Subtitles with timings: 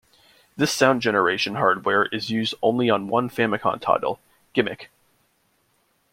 [0.57, 4.19] This sound generation hardware is used on only one Famicom title:
[4.51, 4.89] "Gimmick!".